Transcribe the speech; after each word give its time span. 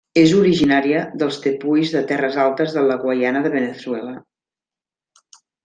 És 0.19 0.31
originària 0.35 1.01
dels 1.23 1.37
tepuis 1.43 1.91
de 1.97 2.01
terres 2.13 2.39
altes 2.45 2.75
de 2.79 2.85
la 2.87 2.97
Guaiana 3.05 3.45
de 3.47 3.53
Veneçuela. 3.59 4.15